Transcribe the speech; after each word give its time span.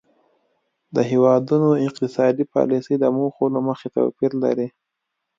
د 0.95 0.97
هیوادونو 1.11 1.69
اقتصادي 1.87 2.43
پالیسۍ 2.53 2.95
د 2.99 3.05
موخو 3.17 3.45
له 3.55 3.59
مخې 3.67 3.87
توپیر 3.95 4.31
لري 4.43 4.67